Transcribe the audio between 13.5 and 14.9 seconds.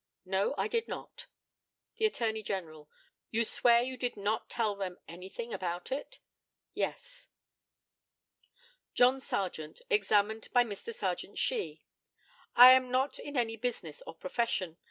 business or profession.